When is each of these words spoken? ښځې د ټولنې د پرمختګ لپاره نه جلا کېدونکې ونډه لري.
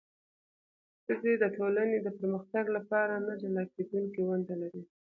ښځې 1.03 1.33
د 1.39 1.43
ټولنې 1.57 1.97
د 2.01 2.07
پرمختګ 2.17 2.65
لپاره 2.77 3.13
نه 3.27 3.33
جلا 3.41 3.63
کېدونکې 3.73 4.21
ونډه 4.25 4.55
لري. 4.61 4.83